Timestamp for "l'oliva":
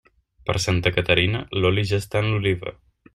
2.33-2.75